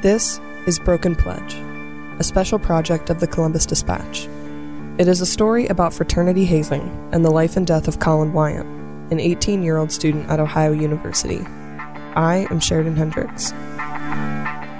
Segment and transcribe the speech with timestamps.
[0.00, 1.54] This is Broken Pledge,
[2.20, 4.28] a special project of the Columbus Dispatch.
[4.96, 8.68] It is a story about fraternity hazing and the life and death of Collin Wiant,
[9.10, 11.40] an 18 year old student at Ohio University.
[12.14, 13.52] I am Sheridan Hendricks.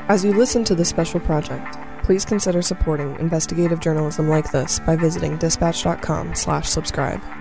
[0.09, 4.95] As you listen to this special project, please consider supporting investigative journalism like this by
[4.95, 7.21] visiting dispatch.com/subscribe.
[7.21, 7.38] City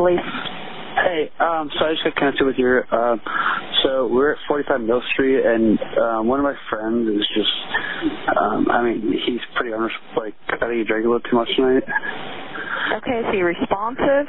[0.00, 0.16] Police.
[0.96, 2.80] Hey, um, so I just got connected with you.
[2.90, 3.20] Um,
[3.84, 7.52] so we're at 45 Mill Street, and um, one of my friends is just,
[8.40, 9.76] um, I mean, he's pretty.
[10.16, 11.84] Like, I think he drank a little too much tonight.
[12.96, 14.24] Okay, is he responsive?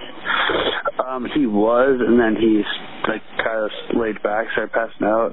[1.08, 2.68] Um, he was, and then he's
[3.08, 5.32] like kind of laid back, started passing out.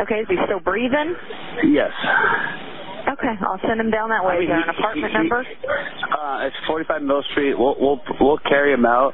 [0.00, 1.12] Okay, is he still breathing?
[1.68, 1.92] Yes.
[3.08, 4.32] Okay, I'll send him down that way.
[4.32, 5.44] I Is mean, there an he- apartment he- number?
[6.08, 7.52] Uh, it's 45 Mill Street.
[7.58, 9.12] We'll we'll we'll carry him out.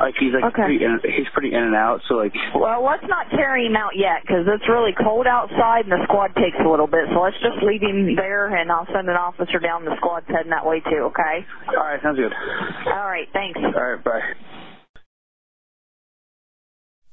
[0.00, 0.62] Like he's like Okay.
[0.68, 2.00] pretty in, he's pretty in and out.
[2.08, 5.92] So like, Well, let's not carry him out yet because it's really cold outside and
[5.92, 7.08] the squad takes a little bit.
[7.12, 9.84] So let's just leave him there and I'll send an officer down.
[9.84, 11.46] The squad's heading that way too, okay?
[11.68, 12.32] all right, sounds good.
[12.86, 13.58] All right, thanks.
[13.62, 14.20] All right, bye.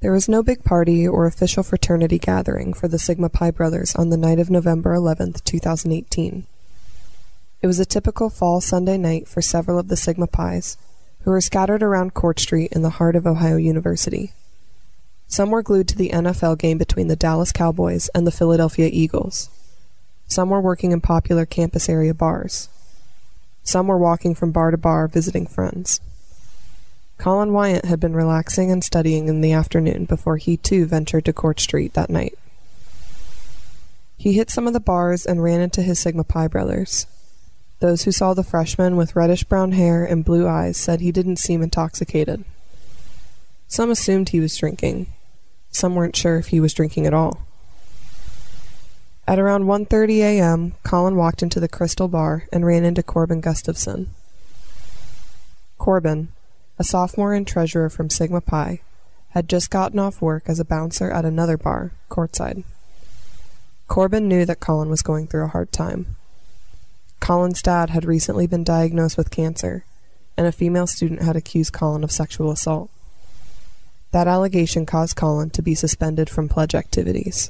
[0.02, 4.10] There was no big party or official fraternity gathering for the Sigma Pi brothers on
[4.10, 6.46] the night of November 11th, 2018.
[7.62, 10.76] It was a typical fall Sunday night for several of the Sigma Pi's,
[11.24, 14.34] who were scattered around Court Street in the heart of Ohio University.
[15.28, 19.50] Some were glued to the NFL game between the Dallas Cowboys and the Philadelphia Eagles.
[20.28, 22.70] Some were working in popular campus area bars.
[23.64, 26.02] Some were walking from bar to bar visiting friends.
[27.18, 31.34] Collin Wiant had been relaxing and studying in the afternoon before he too ventured to
[31.34, 32.38] Court Street that night.
[34.18, 37.08] He hit some of the bars and ran into his Sigma Pi brothers.
[37.84, 41.36] Those who saw the freshman with reddish brown hair and blue eyes said he didn't
[41.36, 42.46] seem intoxicated.
[43.68, 45.08] Some assumed he was drinking.
[45.70, 47.42] Some weren't sure if he was drinking at all.
[49.28, 54.12] At around 1:30 a.m., Collin walked into the Crystal Bar and ran into Corbin Gustafson.
[55.78, 56.30] Corbin,
[56.80, 58.80] a sophomore and treasurer from Sigma Pi,
[59.32, 62.64] had just gotten off work as a bouncer at another bar, courtside.
[63.90, 66.16] Corbin knew that Collin was going through a hard time.
[67.24, 69.86] Collin's dad had recently been diagnosed with cancer,
[70.36, 72.90] and a female student had accused Collin of sexual assault.
[74.12, 77.50] That allegation caused Collin to be suspended from pledge activities.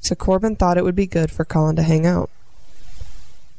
[0.00, 2.28] So Corbin thought it would be good for Collin to hang out.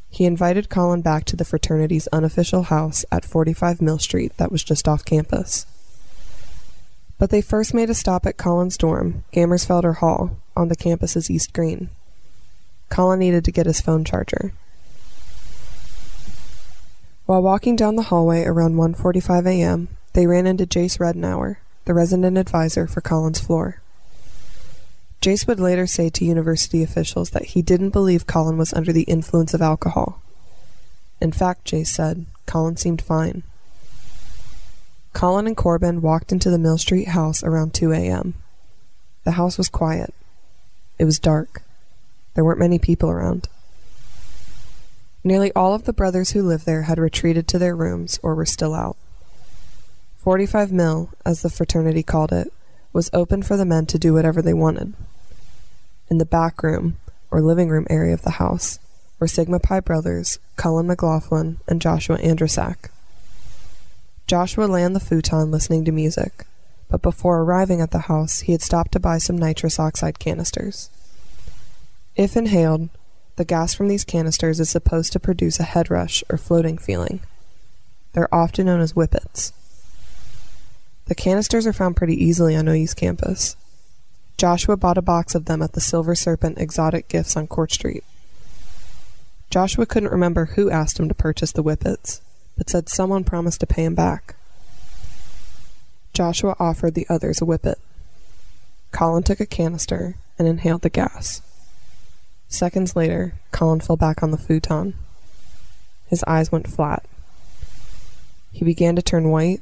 [0.09, 4.61] He invited Collin back to the fraternity's unofficial house at 45 Mill Street that was
[4.61, 5.65] just off campus.
[7.17, 11.53] But they first made a stop at Collin's dorm, Gamertsfelder Hall, on the campus's East
[11.53, 11.91] Green.
[12.89, 14.51] Collin needed to get his phone charger.
[17.27, 22.37] While walking down the hallway around 1:45 a.m., they ran into Jace Rednauer, the resident
[22.37, 23.81] advisor for Collin's floor.
[25.21, 29.03] Jace would later say to university officials that he didn't believe Collin was under the
[29.03, 30.21] influence of alcohol.
[31.19, 33.43] In fact, Jace said, Collin seemed fine.
[35.11, 38.35] Collin and Corbin walked into the Mill Street house around 2 a.m.
[39.25, 40.13] The house was quiet.
[40.97, 41.61] It was dark.
[42.35, 43.49] There weren't many people around.
[45.23, 48.45] Nearly all of the brothers who lived there had retreated to their rooms or were
[48.45, 48.97] still out.
[50.17, 52.51] 45 Mill, as the fraternity called it,
[52.93, 54.93] was open for the men to do whatever they wanted.
[56.09, 56.97] In the back room,
[57.31, 58.79] or living room area of the house,
[59.19, 62.89] were Sigma Pi brothers, Cullen McLaughlin and Joshua Andrasak.
[64.27, 66.45] Joshua lay on the futon listening to music,
[66.89, 70.89] but before arriving at the house, he had stopped to buy some nitrous oxide canisters.
[72.15, 72.89] If inhaled,
[73.37, 77.21] the gas from these canisters is supposed to produce a head rush or floating feeling.
[78.13, 79.53] They're often known as whippets.
[81.05, 83.55] The canisters are found pretty easily on OU's campus.
[84.37, 88.03] Joshua bought a box of them at the Silver Serpent Exotic Gifts on Court Street.
[89.51, 92.21] Joshua couldn't remember who asked him to purchase the whippets,
[92.57, 94.35] but said someone promised to pay him back.
[96.13, 97.77] Joshua offered the others a whippet.
[98.91, 101.41] Collin took a canister and inhaled the gas.
[102.49, 104.93] Seconds later, Collin fell back on the futon.
[106.07, 107.05] His eyes went flat.
[108.51, 109.61] He began to turn white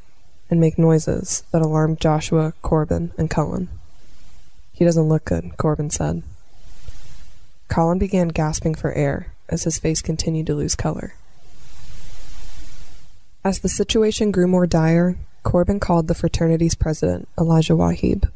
[0.50, 3.70] and make noises that alarmed Joshua, Corbin, and Cullen.
[4.72, 6.22] He doesn't look good, Corbin said.
[7.68, 11.16] Collin began gasping for air as his face continued to lose color.
[13.44, 18.32] As the situation grew more dire, Corbin called the fraternity's president, Elijah Wahib.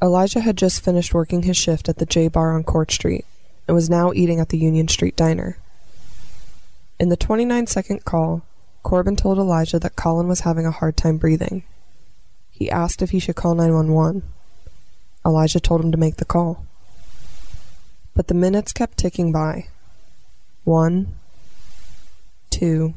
[0.00, 3.24] Elijah had just finished working his shift at the J Bar on Court Street
[3.66, 5.58] and was now eating at the Union Street Diner.
[7.00, 8.42] In the 29 second call,
[8.82, 11.64] Corbin told Elijah that Collin was having a hard time breathing.
[12.50, 14.22] He asked if he should call 911.
[15.26, 16.66] Elijah told him to make the call.
[18.14, 19.68] But the minutes kept ticking by.
[20.64, 21.14] One,
[22.50, 22.94] two,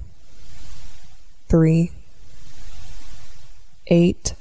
[1.47, 1.91] three,
[3.87, 4.33] eight,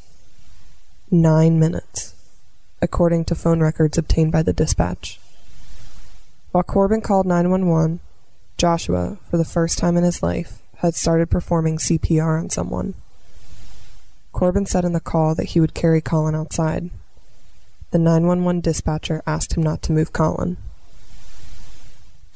[1.11, 2.10] nine minutes,
[2.83, 5.21] according to phone records obtained by the dispatch.
[6.53, 8.01] While Corbin called 911,
[8.57, 12.95] Joshua, for the first time in his life, had started performing CPR on someone.
[14.33, 16.91] Corbin said in the call that he would carry Collin outside.
[17.91, 20.57] The 911 dispatcher asked him not to move Collin.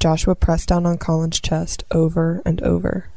[0.01, 3.09] Joshua pressed down on Collin's chest over and over.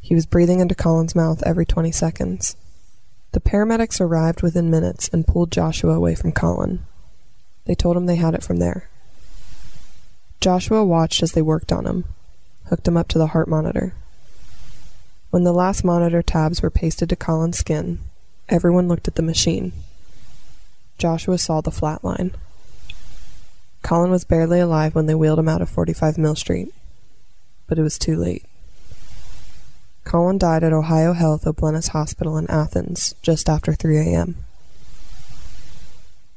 [0.00, 2.56] He was breathing into Collin's mouth every 20 seconds.
[3.38, 6.84] The paramedics arrived within minutes and pulled Joshua away from Collin.
[7.66, 8.88] They told him they had it from there.
[10.40, 12.04] Joshua watched as they worked on him,
[12.64, 13.94] hooked him up to the heart monitor.
[15.30, 18.00] When the last monitor tabs were pasted to Collin's skin,
[18.48, 19.72] everyone looked at the machine.
[20.98, 22.32] Joshua saw the flat line.
[23.82, 26.74] Collin was barely alive when they wheeled him out of 45 Mill Street,
[27.68, 28.47] but it was too late.
[30.08, 34.36] Collin died at Ohio Health O'Bleness Hospital in Athens just after 3 a.m.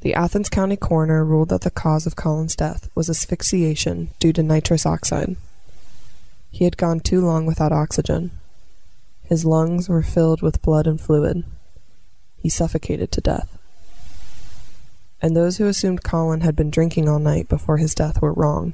[0.02, 4.44] The Athens County coroner ruled that the cause of Collin's death was asphyxiation due to
[4.44, 5.38] nitrous oxide.
[6.52, 8.32] He had gone too long without oxygen.
[9.24, 11.46] His lungs were filled with blood and fluid.
[12.36, 13.58] He suffocated to death.
[15.22, 18.74] And those who assumed Collin had been drinking all night before his death were wrong.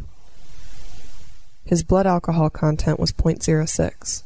[1.65, 4.23] His blood alcohol content was 0.06.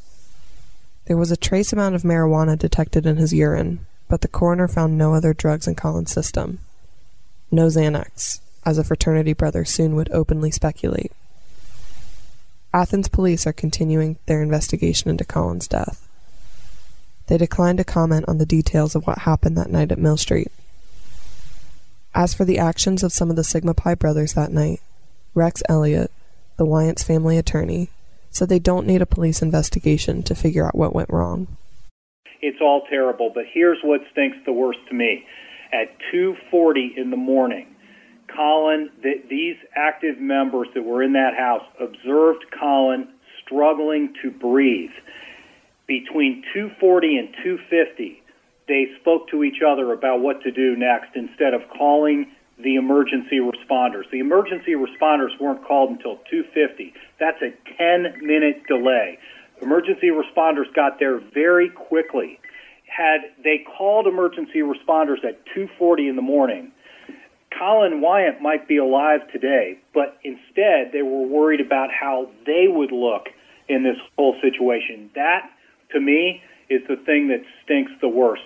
[1.06, 4.96] There was a trace amount of marijuana detected in his urine, but the coroner found
[4.96, 6.60] no other drugs in Collin's system.
[7.50, 11.12] No Xanax, as a fraternity brother soon would openly speculate.
[12.72, 16.08] Athens police are continuing their investigation into Collin's death.
[17.26, 20.50] They declined to comment on the details of what happened that night at Mill Street.
[22.14, 24.80] As for the actions of some of the Sigma Pi brothers that night,
[25.34, 26.10] Rex Elliott,
[26.56, 27.88] the Wiant's family attorney,
[28.32, 31.46] said they don't need a police investigation to figure out what went wrong.
[32.40, 35.24] It's all terrible, but here's what stinks the worst to me.
[35.72, 37.66] At 2:40 in the morning,
[38.26, 43.08] Collin, the, these active members that were in that house observed Collin
[43.44, 44.90] struggling to breathe
[45.86, 48.22] between 240 and 250,
[48.68, 52.30] they spoke to each other about what to do next instead of calling
[52.62, 54.10] the emergency responders.
[54.10, 56.94] The emergency responders weren't called until 250.
[57.18, 59.18] That's a 10 minute delay.
[59.60, 62.38] Emergency responders got there very quickly.
[62.86, 66.72] Had they called emergency responders at 2:40 in the morning,
[67.56, 72.92] Collin Wiant might be alive today, but instead they were worried about how they would
[72.92, 73.28] look
[73.68, 75.10] in this whole situation.
[75.14, 75.48] That
[75.92, 78.42] to me, is the thing that stinks the worst.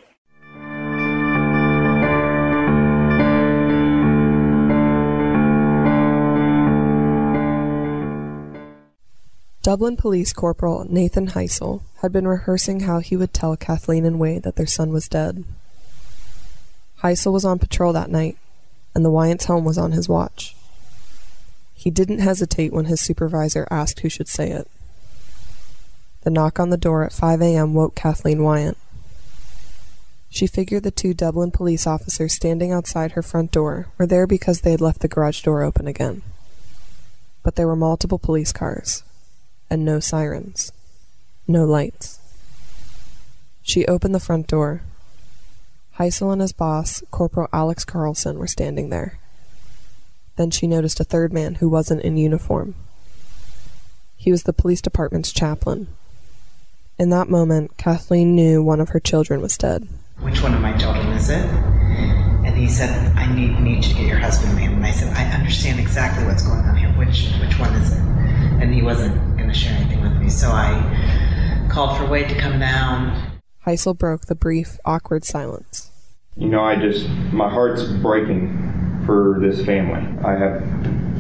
[9.67, 14.45] Dublin Police Corporal Nathan Heisel had been rehearsing how he would tell Kathleen and Wade
[14.45, 15.43] that their son was dead.
[17.03, 18.37] Heisel was on patrol that night,
[18.95, 20.55] and the Wiant's home was on his watch.
[21.75, 24.71] He didn't hesitate when his supervisor asked who should say it.
[26.21, 27.75] The knock on the door at 5 a.m.
[27.75, 28.79] woke Kathleen Wiant.
[30.31, 34.61] She figured the two Dublin police officers standing outside her front door were there because
[34.61, 36.23] they had left the garage door open again.
[37.43, 39.03] But there were multiple police cars,
[39.71, 40.73] and no sirens,
[41.47, 42.19] no lights.
[43.63, 44.83] She opened the front door.
[45.99, 49.19] Heisel and his boss, Corporal Alex Carlson, were standing there.
[50.37, 52.75] Then she noticed a third man who wasn't in uniform.
[54.17, 55.89] He was the police department's chaplain,
[56.99, 59.87] in that moment, Kathleen knew one of her children was dead.
[60.21, 61.45] Which one of my children is it?
[61.45, 64.73] And he said, I need, need you to get your husband in.
[64.73, 66.89] And I said, I understand exactly what's going on here.
[66.93, 67.99] Which, which one is it?
[67.99, 70.29] And he wasn't share anything with me.
[70.29, 73.41] So I called for Wade to come down.
[73.67, 75.91] Heisel broke the brief, awkward silence.
[76.37, 80.03] You know, I just, my heart's breaking for this family.
[80.25, 80.63] I have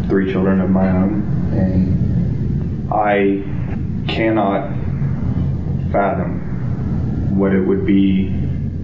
[0.08, 3.42] three children of my own, and I
[4.12, 4.70] cannot
[5.90, 8.30] fathom what it would be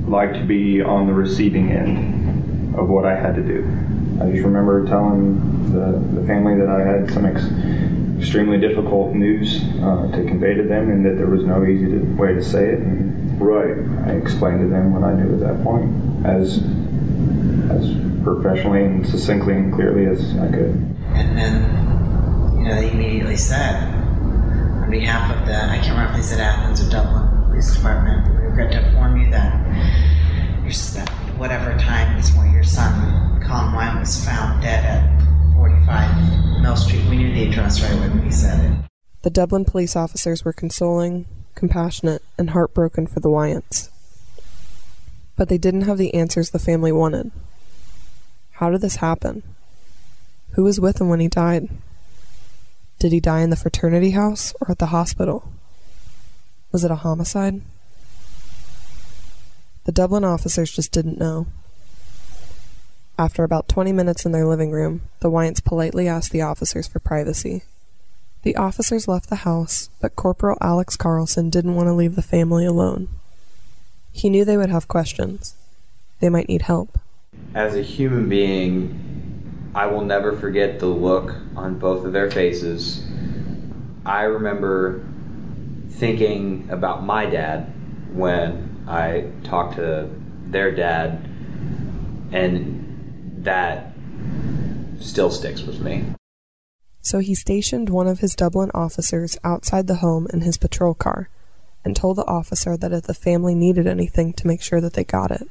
[0.07, 3.65] like to be on the receiving end of what I had to do.
[4.21, 7.45] I just remember telling the, the family that I had some ex-
[8.23, 11.99] extremely difficult news uh, to convey to them, and that there was no easy to,
[12.15, 12.79] way to say it.
[12.79, 13.11] And
[13.43, 13.75] Right.
[14.07, 15.91] I explained to them what I knew at that point,
[16.25, 16.59] as
[17.75, 17.91] as
[18.23, 20.75] professionally and succinctly and clearly as I could.
[21.15, 26.17] And then, you know, they immediately said, on behalf of the, I can't remember if
[26.19, 29.67] they said Athens or Dublin Police Department, we regret to inform you that
[30.61, 35.22] your, s- that whatever time this morning your son, Collin Wiant, was found dead at
[35.87, 37.05] 45 Mill Street.
[37.09, 38.79] We knew the address right when he said it.
[39.23, 43.91] The Dublin police officers were consoling, compassionate, and heartbroken for the Wiants.
[45.37, 47.31] But they didn't have the answers the family wanted.
[48.53, 49.43] How did this happen?
[50.53, 51.69] Who was with him when he died?
[52.99, 55.53] Did he die in the fraternity house or at the hospital?
[56.71, 57.61] Was it a homicide?
[59.85, 61.47] The Dublin officers just didn't know.
[63.19, 66.99] After about 20 minutes in their living room, the Wiants politely asked the officers for
[66.99, 67.63] privacy.
[68.43, 72.65] The officers left the house, but Corporal Alex Carlson didn't want to leave the family
[72.65, 73.09] alone.
[74.13, 75.55] He knew they would have questions.
[76.21, 76.99] They might need help.
[77.55, 83.05] As a human being, I will never forget the look on both of their faces.
[84.05, 85.05] I remember
[85.91, 87.73] thinking about my dad
[88.13, 90.11] when I talked to
[90.47, 91.25] their dad,
[92.33, 92.82] and
[93.43, 93.93] that
[95.01, 96.05] still sticks with me.
[97.01, 101.29] So he stationed one of his Dublin officers outside the home in his patrol car
[101.85, 105.05] and told the officer that if the family needed anything to make sure that they
[105.05, 105.49] got it.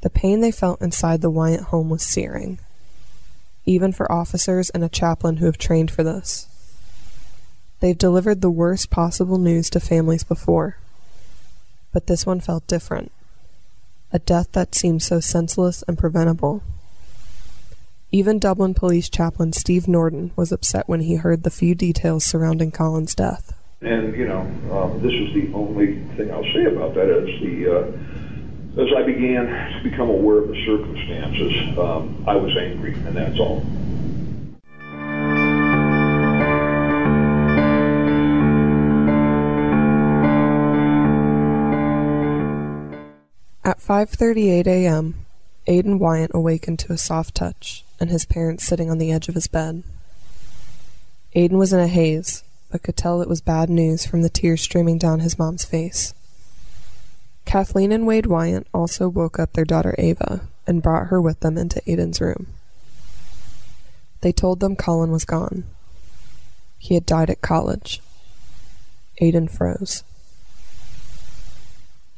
[0.00, 2.58] The pain they felt inside the Wiant home was searing,
[3.66, 6.48] even for officers and a chaplain who have trained for this.
[7.80, 10.78] They've delivered the worst possible news to families before,
[11.92, 13.12] but this one felt different.
[14.14, 16.62] A death that seemed so senseless and preventable.
[18.10, 22.70] Even Dublin police chaplain Steve Norton was upset when he heard the few details surrounding
[22.70, 23.54] Collin's death.
[23.80, 24.40] And, you know,
[24.70, 29.02] um, this is the only thing I'll say about that as the, uh, as I
[29.02, 33.64] began to become aware of the circumstances, um, I was angry, and that's all.
[43.72, 45.24] At 5:38 a.m.,
[45.66, 49.34] Aidan Wiant awakened to a soft touch and his parents sitting on the edge of
[49.34, 49.82] his bed.
[51.32, 54.60] Aidan was in a haze, but could tell it was bad news from the tears
[54.60, 56.12] streaming down his mom's face.
[57.46, 61.56] Kathleen and Wade Wiant also woke up their daughter Ava and brought her with them
[61.56, 62.48] into Aidan's room.
[64.20, 65.64] They told them Collin was gone.
[66.78, 68.02] He had died at college.
[69.16, 70.04] Aidan froze.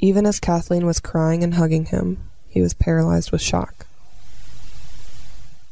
[0.05, 3.87] Even as Kathleen was crying and hugging him, he was paralyzed with shock.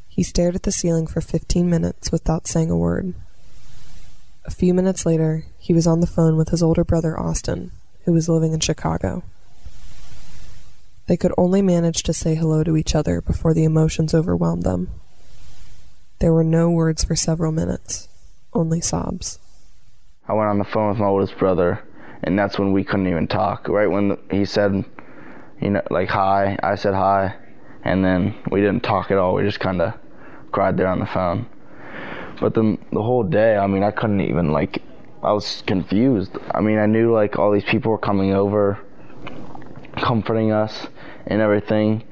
[0.09, 3.12] He stared at the ceiling for 15 minutes without saying a word.
[4.47, 7.73] A few minutes later, he was on the phone with his older brother Austin,
[8.07, 9.23] who was living in Chicago.
[11.09, 14.89] They could only manage to say hello to each other before the emotions overwhelmed them.
[16.21, 18.09] There were no words for several minutes,
[18.55, 19.39] only sobs.
[20.27, 21.85] I went on the phone with my oldest brother,
[22.23, 23.69] and that's when we couldn't even talk.
[23.69, 24.85] Right when he said,
[25.61, 27.35] you know, like hi, I said hi,
[27.85, 29.35] and then we didn't talk at all.
[29.35, 29.95] We just kind of
[30.50, 31.47] cried there on the phone.
[32.41, 34.83] But then the whole day, I mean, I couldn't even like,
[35.23, 36.37] I was confused.
[36.50, 38.79] I mean, I knew like all these people were coming over,
[39.97, 40.87] comforting us
[41.26, 42.05] and everything,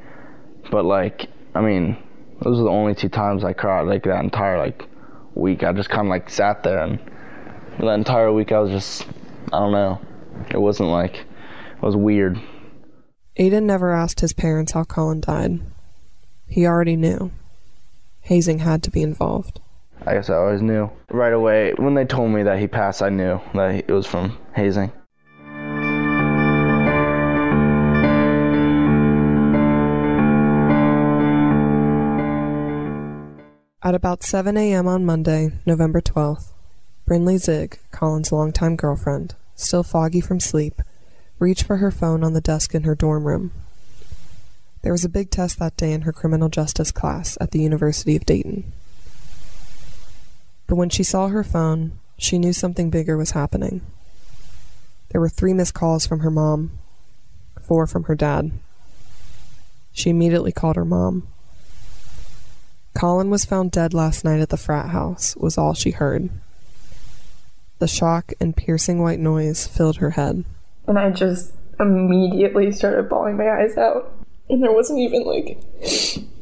[0.70, 1.96] but like, I mean,
[2.42, 4.84] those were the only two times I cried like that entire like
[5.34, 5.64] week.
[5.64, 6.98] I just kind of like sat there and
[7.80, 9.06] that entire week I was just
[9.52, 10.00] I don't know.
[10.50, 12.40] It wasn't like it was weird.
[13.36, 15.60] Aidan never asked his parents how Collin died.
[16.46, 17.32] He already knew.
[18.20, 19.60] Hazing had to be involved.
[20.06, 23.02] I guess I always knew right away when they told me that he passed.
[23.02, 24.92] I knew that it was from hazing.
[33.82, 34.86] At about 7 a.m.
[34.86, 36.52] on Monday, November 12th,
[37.08, 40.82] Brinley Zig, Collin's longtime girlfriend, still foggy from sleep,
[41.38, 43.52] reached for her phone on the desk in her dorm room.
[44.82, 48.16] There was a big test that day in her criminal justice class at the University
[48.16, 48.72] of Dayton.
[50.66, 53.82] But when she saw her phone, she knew something bigger was happening.
[55.10, 56.78] There were three missed calls from her mom,
[57.60, 58.52] four from her dad.
[59.92, 61.26] She immediately called her mom.
[62.94, 66.30] Collin was found dead last night at the frat house, was all she heard.
[67.80, 70.44] The shock and piercing white noise filled her head.
[70.86, 74.12] And I just immediately started bawling my eyes out.
[74.50, 75.58] And there wasn't even like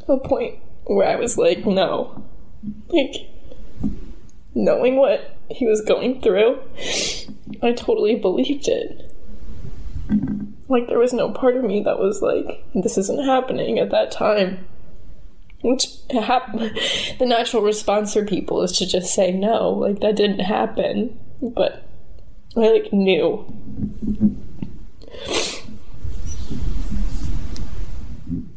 [0.09, 2.25] a point where I was like, no.
[2.89, 3.15] Like,
[4.53, 6.59] knowing what he was going through,
[7.63, 9.15] I totally believed it.
[10.69, 14.11] Like, there was no part of me that was like, this isn't happening at that
[14.11, 14.67] time.
[15.61, 16.53] Which hap-
[17.19, 21.17] the natural response for people is to just say no, like that didn't happen.
[21.41, 21.85] But
[22.57, 23.45] I like knew.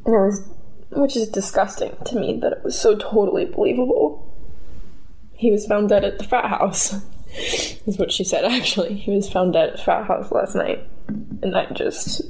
[0.05, 0.49] And it was,
[0.89, 4.27] which is disgusting to me that it was so totally believable.
[5.33, 6.93] He was found dead at the frat house,
[7.35, 8.95] is what she said actually.
[8.95, 10.87] He was found dead at the frat house last night.
[11.07, 12.21] And I just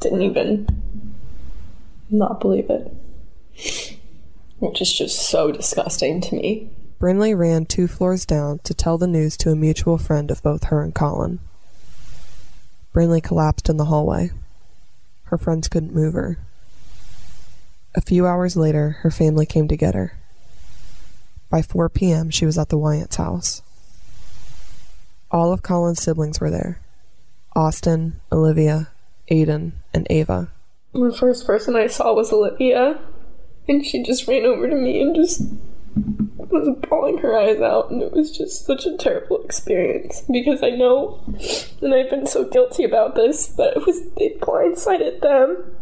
[0.00, 0.66] didn't even
[2.10, 2.92] not believe it.
[4.58, 6.70] Which is just so disgusting to me.
[7.00, 10.64] Brinley ran two floors down to tell the news to a mutual friend of both
[10.64, 11.38] her and Collin.
[12.92, 14.30] Brinley collapsed in the hallway.
[15.24, 16.38] Her friends couldn't move her.
[17.94, 20.18] A few hours later, her family came to get her.
[21.50, 23.62] By 4 p.m., she was at the Wiant's house.
[25.30, 26.80] All of Collin's siblings were there
[27.54, 28.88] Austin, Olivia,
[29.28, 30.48] Aidan, and Ava.
[30.92, 32.98] The first person I saw was Olivia,
[33.68, 35.42] and she just ran over to me and just
[36.50, 40.70] was bawling her eyes out, and it was just such a terrible experience because I
[40.70, 41.20] know,
[41.80, 45.76] and I've been so guilty about this that it was it blindsided them,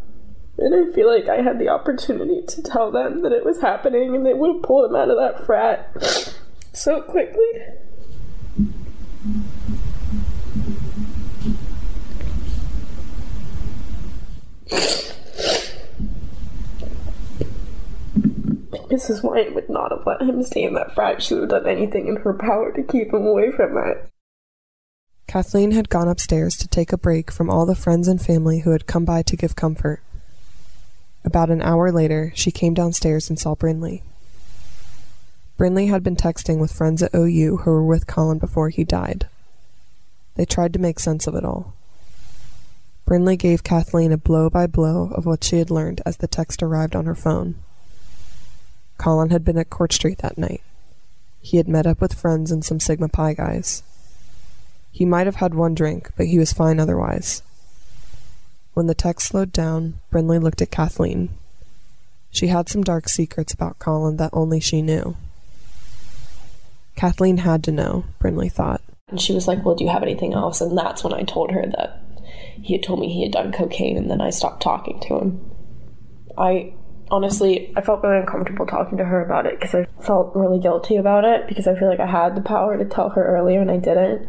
[0.58, 4.14] and I feel like I had the opportunity to tell them that it was happening,
[4.14, 5.92] and they would have pulled him out of that frat
[6.72, 7.62] so quickly.
[18.88, 19.22] Mrs.
[19.22, 21.22] Wiant would not have let him stay in that frat.
[21.22, 24.08] She would have done anything in her power to keep him away from that.
[25.26, 28.70] Kathleen had gone upstairs to take a break from all the friends and family who
[28.70, 30.00] had come by to give comfort.
[31.24, 34.02] About an hour later, she came downstairs and saw Brinley.
[35.58, 39.26] Brinley had been texting with friends at OU who were with Collin before he died.
[40.36, 41.74] They tried to make sense of it all.
[43.04, 46.62] Brinley gave Kathleen a blow by blow of what she had learned as the text
[46.62, 47.56] arrived on her phone.
[48.98, 50.62] Collin had been at Court Street that night.
[51.40, 53.82] He had met up with friends and some Sigma Pi guys.
[54.90, 57.42] He might have had one drink, but he was fine otherwise.
[58.74, 61.30] When the text slowed down, Brinley looked at Kathleen.
[62.30, 65.16] She had some dark secrets about Collin that only she knew.
[66.94, 68.80] Kathleen had to know, Brinley thought.
[69.08, 70.60] And she was like, Well, do you have anything else?
[70.60, 72.02] And that's when I told her that
[72.62, 75.50] he had told me he had done cocaine, and then I stopped talking to him.
[76.36, 76.72] I
[77.10, 80.96] honestly, I felt really uncomfortable talking to her about it because I felt really guilty
[80.96, 83.70] about it because I feel like I had the power to tell her earlier and
[83.70, 84.28] I didn't.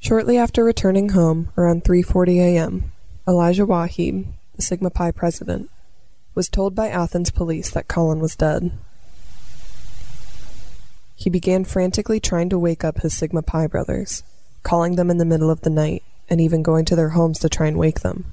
[0.00, 2.92] Shortly after returning home, around 3:40 a.m.,
[3.26, 5.68] Elijah Wahib, the Sigma Pi president,
[6.34, 8.72] was told by Athens police that Collin was dead.
[11.18, 14.22] He began frantically trying to wake up his Sigma Pi brothers,
[14.62, 17.48] calling them in the middle of the night, and even going to their homes to
[17.48, 18.32] try and wake them.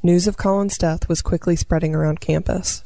[0.00, 2.84] News of Collin's death was quickly spreading around campus.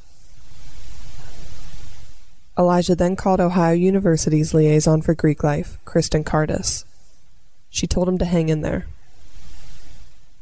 [2.59, 6.87] Elijah then called Ohio University's liaison for Greek life, Kristen Cardis.
[7.69, 8.87] She told him to hang in there.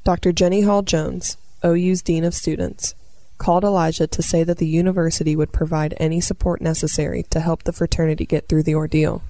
[0.05, 0.31] Dr.
[0.31, 2.95] Jenny Hall Jones, OU's Dean of Students,
[3.43, 7.73] called Elijah to say that the university would provide any support necessary to help the
[7.73, 9.21] fraternity get through the ordeal.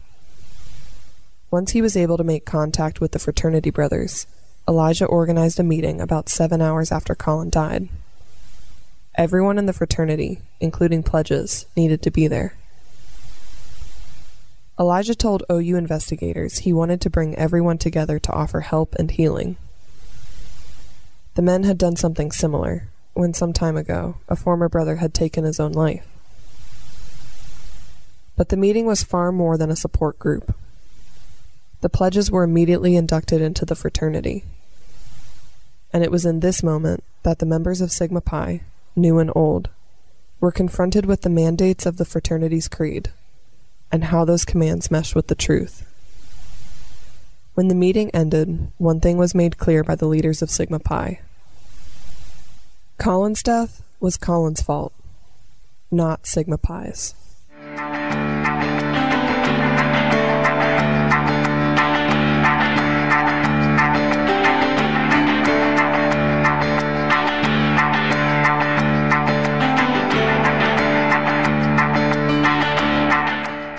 [1.50, 4.26] Once he was able to make contact with the fraternity brothers,
[4.68, 7.88] Elijah organized a meeting about seven hours after Collin died.
[9.14, 12.54] Everyone in the fraternity, including pledges, needed to be there.
[14.78, 19.56] Elijah told OU investigators he wanted to bring everyone together to offer help and healing.
[21.34, 25.44] The men had done something similar when some time ago a former brother had taken
[25.44, 26.06] his own life.
[28.36, 30.54] But the meeting was far more than a support group.
[31.80, 34.44] The pledges were immediately inducted into the fraternity.
[35.92, 38.62] And it was in this moment that the members of Sigma Pi,
[38.96, 39.68] new and old,
[40.40, 43.10] were confronted with the mandates of the fraternity's creed
[43.92, 45.86] and how those commands meshed with the truth.
[47.54, 51.20] When the meeting ended, one thing was made clear by the leaders of Sigma Pi.
[53.02, 54.92] Collin's death was Collin's fault,
[55.90, 57.16] not Sigma Pi's.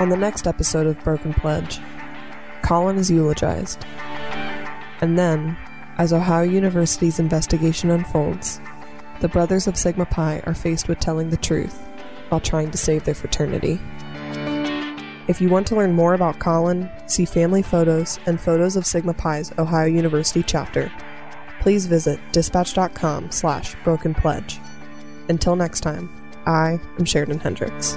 [0.02, 1.80] On the next episode of Broken Pledge,
[2.62, 3.86] Collin is eulogized.
[5.00, 5.56] And then,
[5.96, 8.60] As Ohio University's investigation unfolds,
[9.24, 11.88] the brothers of Sigma Pi are faced with telling the truth
[12.28, 13.80] while trying to save their fraternity.
[15.30, 19.14] If you want to learn more about Collin, see family photos, and photos of Sigma
[19.14, 20.92] Pi's Ohio University chapter,
[21.62, 24.60] please visit dispatch.com slash broken pledge.
[25.30, 26.10] Until next time,
[26.46, 27.96] I am Sheridan Hendricks.